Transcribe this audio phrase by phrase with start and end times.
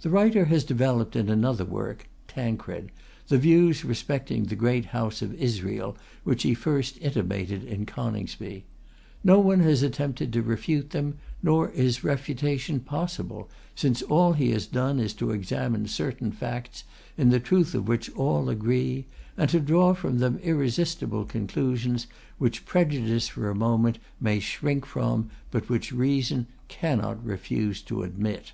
[0.00, 2.92] The writer has developed in another work ['Tancred')
[3.26, 8.64] the views respecting the great house of Israel which he first intimated in 'Coningsby.'
[9.24, 14.68] No one has attempted to refute them, nor is refutation possible; since all he has
[14.68, 16.84] done is to examine certain facts
[17.18, 19.04] in the truth of which all agree,
[19.36, 22.06] and to draw from them irresistible conclusions
[22.38, 28.52] which prejudice for a moment may shrink from, but which reason cannot refuse to admit.